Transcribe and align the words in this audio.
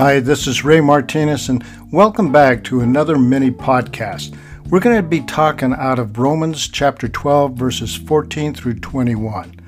Hi, 0.00 0.18
this 0.18 0.46
is 0.46 0.64
Ray 0.64 0.80
Martinez, 0.80 1.50
and 1.50 1.62
welcome 1.92 2.32
back 2.32 2.64
to 2.64 2.80
another 2.80 3.18
mini 3.18 3.50
podcast. 3.50 4.34
We're 4.70 4.80
going 4.80 4.96
to 4.96 5.02
be 5.06 5.20
talking 5.20 5.74
out 5.74 5.98
of 5.98 6.18
Romans 6.18 6.68
chapter 6.68 7.06
12, 7.06 7.52
verses 7.52 7.96
14 7.96 8.54
through 8.54 8.80
21, 8.80 9.60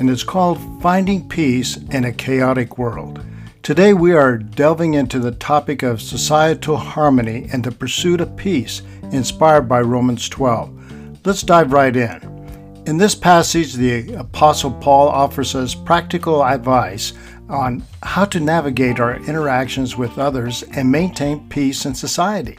and 0.00 0.10
it's 0.10 0.24
called 0.24 0.58
Finding 0.82 1.28
Peace 1.28 1.76
in 1.92 2.04
a 2.04 2.12
Chaotic 2.12 2.76
World. 2.76 3.24
Today, 3.62 3.94
we 3.94 4.14
are 4.14 4.36
delving 4.36 4.94
into 4.94 5.20
the 5.20 5.30
topic 5.30 5.84
of 5.84 6.02
societal 6.02 6.76
harmony 6.76 7.48
and 7.52 7.62
the 7.62 7.70
pursuit 7.70 8.20
of 8.20 8.36
peace 8.36 8.82
inspired 9.12 9.68
by 9.68 9.80
Romans 9.80 10.28
12. 10.28 11.24
Let's 11.24 11.44
dive 11.44 11.72
right 11.72 11.94
in. 11.94 12.37
In 12.88 12.96
this 12.96 13.14
passage, 13.14 13.74
the 13.74 14.14
Apostle 14.14 14.70
Paul 14.70 15.10
offers 15.10 15.54
us 15.54 15.74
practical 15.74 16.42
advice 16.42 17.12
on 17.50 17.84
how 18.02 18.24
to 18.24 18.40
navigate 18.40 18.98
our 18.98 19.16
interactions 19.16 19.98
with 19.98 20.16
others 20.16 20.62
and 20.62 20.90
maintain 20.90 21.46
peace 21.50 21.84
in 21.84 21.94
society. 21.94 22.56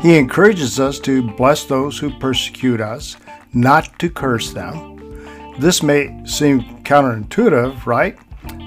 He 0.00 0.18
encourages 0.18 0.78
us 0.78 1.00
to 1.00 1.22
bless 1.22 1.64
those 1.64 1.98
who 1.98 2.10
persecute 2.18 2.82
us, 2.82 3.16
not 3.54 3.98
to 4.00 4.10
curse 4.10 4.52
them. 4.52 5.56
This 5.58 5.82
may 5.82 6.22
seem 6.26 6.82
counterintuitive, 6.84 7.86
right? 7.86 8.18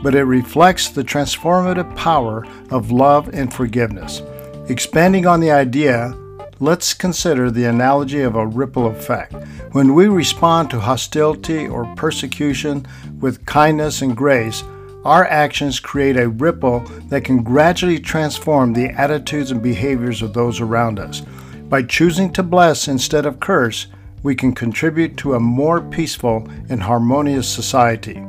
But 0.01 0.15
it 0.15 0.23
reflects 0.23 0.89
the 0.89 1.03
transformative 1.03 1.95
power 1.95 2.47
of 2.71 2.89
love 2.89 3.29
and 3.31 3.53
forgiveness. 3.53 4.23
Expanding 4.69 5.27
on 5.27 5.39
the 5.39 5.51
idea, 5.51 6.17
let's 6.59 6.93
consider 6.93 7.51
the 7.51 7.65
analogy 7.65 8.21
of 8.21 8.35
a 8.35 8.47
ripple 8.47 8.87
effect. 8.87 9.33
When 9.71 9.93
we 9.93 10.07
respond 10.07 10.69
to 10.69 10.79
hostility 10.79 11.67
or 11.67 11.85
persecution 11.95 12.85
with 13.19 13.45
kindness 13.45 14.01
and 14.01 14.15
grace, 14.15 14.63
our 15.03 15.25
actions 15.25 15.79
create 15.79 16.17
a 16.17 16.29
ripple 16.29 16.79
that 17.09 17.23
can 17.25 17.43
gradually 17.43 17.99
transform 17.99 18.73
the 18.73 18.89
attitudes 18.89 19.51
and 19.51 19.61
behaviors 19.61 20.21
of 20.21 20.33
those 20.33 20.61
around 20.61 20.97
us. 20.97 21.21
By 21.69 21.83
choosing 21.83 22.31
to 22.33 22.43
bless 22.43 22.87
instead 22.87 23.25
of 23.25 23.39
curse, 23.39 23.87
we 24.23 24.33
can 24.33 24.53
contribute 24.55 25.17
to 25.17 25.35
a 25.35 25.39
more 25.39 25.81
peaceful 25.81 26.47
and 26.69 26.81
harmonious 26.81 27.47
society. 27.47 28.25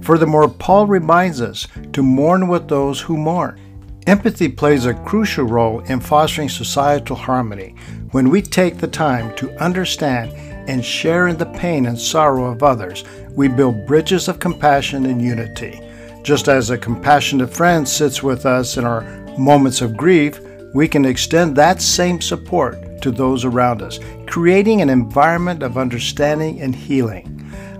Furthermore, 0.00 0.48
Paul 0.48 0.86
reminds 0.86 1.40
us 1.40 1.68
to 1.92 2.02
mourn 2.02 2.48
with 2.48 2.68
those 2.68 3.00
who 3.00 3.16
mourn. 3.16 3.60
Empathy 4.06 4.48
plays 4.48 4.86
a 4.86 4.94
crucial 4.94 5.46
role 5.46 5.80
in 5.80 5.98
fostering 5.98 6.48
societal 6.48 7.16
harmony. 7.16 7.74
When 8.12 8.30
we 8.30 8.40
take 8.40 8.78
the 8.78 8.86
time 8.86 9.34
to 9.34 9.50
understand 9.60 10.30
and 10.70 10.84
share 10.84 11.26
in 11.26 11.36
the 11.36 11.46
pain 11.46 11.86
and 11.86 11.98
sorrow 11.98 12.44
of 12.44 12.62
others, 12.62 13.02
we 13.30 13.48
build 13.48 13.84
bridges 13.84 14.28
of 14.28 14.38
compassion 14.38 15.06
and 15.06 15.20
unity. 15.20 15.80
Just 16.22 16.46
as 16.46 16.70
a 16.70 16.78
compassionate 16.78 17.52
friend 17.52 17.88
sits 17.88 18.22
with 18.22 18.46
us 18.46 18.76
in 18.76 18.84
our 18.84 19.02
moments 19.36 19.80
of 19.80 19.96
grief, 19.96 20.40
we 20.72 20.86
can 20.86 21.04
extend 21.04 21.56
that 21.56 21.82
same 21.82 22.20
support 22.20 23.02
to 23.02 23.10
those 23.10 23.44
around 23.44 23.82
us, 23.82 23.98
creating 24.28 24.82
an 24.82 24.88
environment 24.88 25.64
of 25.64 25.76
understanding 25.76 26.60
and 26.60 26.76
healing. 26.76 27.32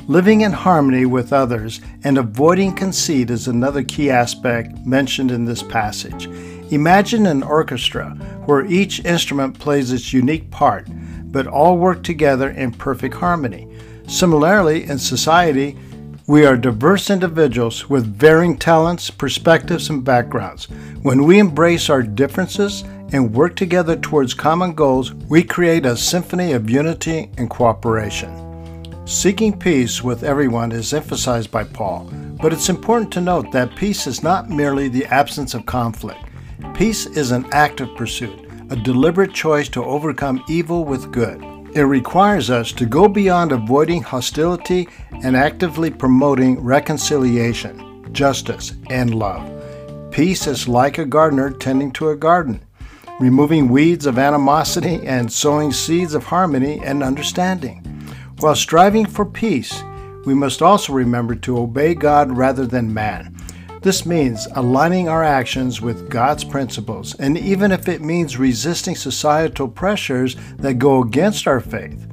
Living 0.09 0.43
in 0.43 0.53
harmony 0.53 1.05
with 1.05 1.33
others 1.33 1.81
and 2.05 2.17
avoiding 2.17 2.73
conceit 2.73 3.29
is 3.29 3.49
another 3.49 3.83
key 3.83 4.09
aspect 4.09 4.79
mentioned 4.87 5.33
in 5.33 5.45
this 5.45 5.65
passage. 5.65 6.27
Imagine 6.71 7.27
an 7.27 7.43
orchestra 7.43 8.11
where 8.45 8.65
each 8.67 9.05
instrument 9.05 9.59
plays 9.59 9.91
its 9.91 10.13
unique 10.13 10.49
part, 10.53 10.87
but 11.33 11.49
all 11.49 11.77
work 11.77 12.05
together 12.05 12.51
in 12.51 12.71
perfect 12.71 13.17
harmony. 13.17 13.69
Similarly, 14.07 14.85
in 14.85 14.97
society, 14.97 15.77
we 16.29 16.47
are 16.47 16.57
diverse 16.57 17.11
individuals 17.11 17.91
with 17.91 18.07
varying 18.07 18.57
talents, 18.57 19.11
perspectives, 19.11 19.91
and 19.91 20.05
backgrounds. 20.05 20.67
When 21.03 21.25
we 21.25 21.41
embrace 21.41 21.91
our 21.91 22.05
differences 22.05 22.85
and 23.13 23.35
work 23.35 23.57
together 23.57 23.97
towards 23.97 24.35
common 24.35 24.75
goals, 24.75 25.15
we 25.15 25.43
create 25.43 25.85
a 25.85 25.97
symphony 25.97 26.53
of 26.53 26.71
unity 26.71 27.29
and 27.39 27.51
cooperation. 27.51 28.46
Seeking 29.07 29.57
peace 29.57 30.03
with 30.03 30.25
everyone 30.25 30.73
is 30.73 30.93
emphasized 30.93 31.53
by 31.53 31.63
Paul, 31.63 32.11
but 32.43 32.53
it's 32.53 32.69
important 32.69 33.13
to 33.13 33.21
note 33.21 33.53
that 33.53 33.77
peace 33.77 34.09
is 34.09 34.25
not 34.25 34.51
merely 34.51 34.89
the 34.89 35.07
absence 35.07 35.55
of 35.55 35.65
conflict. 35.65 36.19
Peace 36.75 37.07
is 37.07 37.31
an 37.31 37.47
active 37.53 37.89
pursuit, 37.97 38.51
a 38.69 38.75
deliberate 38.75 39.33
choice 39.33 39.69
to 39.69 39.85
overcome 39.85 40.43
evil 40.49 40.85
with 40.85 41.13
good. 41.13 41.41
It 41.73 41.85
requires 41.85 42.51
us 42.51 42.73
to 42.73 42.85
go 42.85 43.07
beyond 43.07 43.53
avoiding 43.53 44.03
hostility 44.03 44.89
and 45.23 45.37
actively 45.37 45.93
promoting 45.93 46.59
reconciliation, 46.59 48.13
justice, 48.13 48.73
and 48.91 49.15
love. 49.15 49.49
Peace 50.11 50.49
is 50.49 50.67
like 50.67 50.99
a 50.99 51.05
gardener 51.05 51.51
tending 51.51 51.93
to 51.93 52.09
a 52.09 52.17
garden, 52.17 52.61
removing 53.21 53.69
weeds 53.69 54.05
of 54.05 54.19
animosity 54.19 55.07
and 55.07 55.33
sowing 55.33 55.71
seeds 55.71 56.13
of 56.13 56.25
harmony 56.25 56.81
and 56.83 57.05
understanding. 57.05 57.86
While 58.41 58.55
striving 58.55 59.07
for 59.07 59.25
peace, 59.25 59.83
we 60.27 60.35
must 60.35 60.61
also 60.61 60.93
remember 60.93 61.35
to 61.37 61.59
obey 61.59 61.95
God 61.95 62.37
rather 62.37 62.67
than 62.67 62.93
man. 62.93 63.35
This 63.81 64.05
means 64.05 64.47
aligning 64.55 65.09
our 65.09 65.25
actions 65.25 65.81
with 65.81 66.11
God's 66.11 66.45
principles, 66.45 67.15
and 67.15 67.39
even 67.39 67.73
if 67.73 67.89
it 67.89 68.03
means 68.03 68.37
resisting 68.37 68.95
societal 68.95 69.69
pressures 69.69 70.37
that 70.57 70.75
go 70.75 71.03
against 71.03 71.47
our 71.47 71.61
faith. 71.61 72.07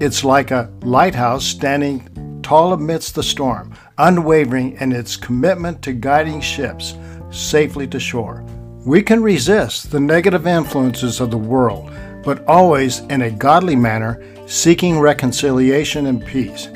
It's 0.00 0.24
like 0.24 0.52
a 0.52 0.72
lighthouse 0.82 1.44
standing 1.44 2.40
tall 2.42 2.72
amidst 2.72 3.14
the 3.14 3.22
storm, 3.22 3.74
unwavering 3.98 4.78
in 4.80 4.92
its 4.92 5.16
commitment 5.16 5.82
to 5.82 5.92
guiding 5.92 6.40
ships 6.40 6.94
safely 7.30 7.86
to 7.88 8.00
shore. 8.00 8.42
We 8.86 9.02
can 9.02 9.22
resist 9.22 9.90
the 9.90 10.00
negative 10.00 10.46
influences 10.46 11.20
of 11.20 11.30
the 11.30 11.36
world, 11.36 11.92
but 12.24 12.46
always 12.46 13.00
in 13.00 13.22
a 13.22 13.30
godly 13.30 13.76
manner, 13.76 14.22
seeking 14.48 14.98
reconciliation 14.98 16.06
and 16.06 16.24
peace. 16.24 16.66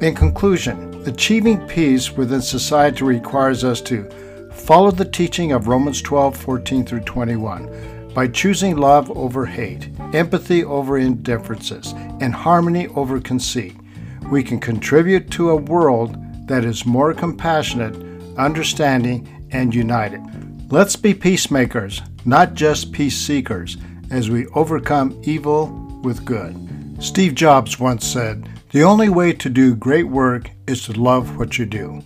In 0.00 0.14
conclusion, 0.14 0.90
Achieving 1.06 1.66
peace 1.66 2.12
within 2.12 2.42
society 2.42 3.04
requires 3.04 3.64
us 3.64 3.80
to 3.82 4.04
follow 4.52 4.90
the 4.90 5.06
teaching 5.06 5.52
of 5.52 5.66
Romans 5.66 6.02
12 6.02 6.36
14 6.36 6.84
through 6.84 7.00
21 7.00 8.12
by 8.12 8.28
choosing 8.28 8.76
love 8.76 9.10
over 9.16 9.46
hate, 9.46 9.88
empathy 10.12 10.62
over 10.62 10.98
indifferences, 10.98 11.94
and 12.20 12.34
harmony 12.34 12.86
over 12.88 13.18
conceit. 13.18 13.74
We 14.30 14.42
can 14.42 14.60
contribute 14.60 15.30
to 15.32 15.50
a 15.50 15.56
world 15.56 16.16
that 16.46 16.66
is 16.66 16.84
more 16.84 17.14
compassionate, 17.14 17.96
understanding, 18.36 19.48
and 19.52 19.74
united. 19.74 20.20
Let's 20.70 20.96
be 20.96 21.14
peacemakers, 21.14 22.02
not 22.26 22.52
just 22.52 22.92
peace 22.92 23.16
seekers, 23.16 23.78
as 24.10 24.28
we 24.28 24.48
overcome 24.48 25.18
evil 25.24 26.00
with 26.02 26.26
good. 26.26 26.69
Steve 27.00 27.34
Jobs 27.34 27.80
once 27.80 28.06
said, 28.06 28.46
the 28.72 28.82
only 28.82 29.08
way 29.08 29.32
to 29.32 29.48
do 29.48 29.74
great 29.74 30.06
work 30.06 30.50
is 30.66 30.84
to 30.84 30.92
love 30.92 31.38
what 31.38 31.58
you 31.58 31.64
do. 31.64 32.04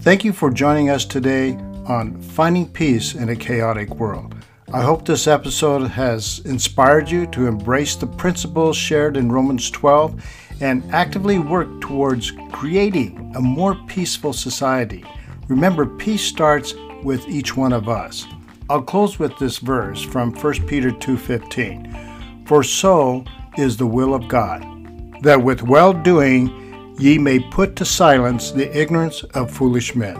Thank 0.00 0.24
you 0.24 0.32
for 0.34 0.50
joining 0.50 0.90
us 0.90 1.06
today 1.06 1.54
on 1.86 2.20
Finding 2.20 2.68
Peace 2.68 3.14
in 3.14 3.30
a 3.30 3.34
Chaotic 3.34 3.94
World. 3.94 4.34
I 4.74 4.82
hope 4.82 5.06
this 5.06 5.26
episode 5.26 5.86
has 5.88 6.42
inspired 6.44 7.10
you 7.10 7.26
to 7.28 7.46
embrace 7.46 7.96
the 7.96 8.06
principles 8.06 8.76
shared 8.76 9.16
in 9.16 9.32
Romans 9.32 9.70
12 9.70 10.22
and 10.60 10.84
actively 10.92 11.38
work 11.38 11.80
towards 11.80 12.30
creating 12.52 13.32
a 13.36 13.40
more 13.40 13.74
peaceful 13.86 14.34
society. 14.34 15.02
Remember, 15.48 15.86
peace 15.86 16.22
starts 16.22 16.74
with 17.02 17.26
each 17.26 17.56
one 17.56 17.72
of 17.72 17.88
us. 17.88 18.26
I'll 18.68 18.82
close 18.82 19.18
with 19.18 19.38
this 19.38 19.56
verse 19.56 20.02
from 20.02 20.34
1 20.34 20.66
Peter 20.66 20.90
2:15. 20.90 22.44
For 22.46 22.62
so 22.62 23.24
is 23.58 23.76
the 23.76 23.86
will 23.86 24.14
of 24.14 24.28
God 24.28 24.62
that 25.22 25.42
with 25.42 25.62
well 25.62 25.92
doing 25.92 26.94
ye 26.98 27.18
may 27.18 27.38
put 27.38 27.76
to 27.76 27.84
silence 27.84 28.50
the 28.50 28.74
ignorance 28.76 29.22
of 29.34 29.50
foolish 29.50 29.94
men. 29.94 30.16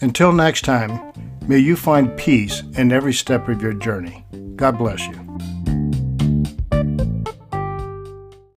Until 0.00 0.32
next 0.32 0.62
time, 0.62 1.12
may 1.46 1.58
you 1.58 1.76
find 1.76 2.16
peace 2.16 2.62
in 2.76 2.92
every 2.92 3.12
step 3.12 3.48
of 3.48 3.62
your 3.62 3.74
journey. 3.74 4.24
God 4.56 4.78
bless 4.78 5.06
you. 5.06 5.23